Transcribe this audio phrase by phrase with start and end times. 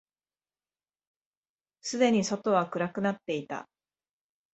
[1.81, 3.69] すでに外は暗くなっていた。